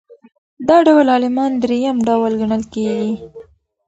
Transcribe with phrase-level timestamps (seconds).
[0.67, 3.11] دا ډول عالمان درېیم ډول ګڼل کیږي.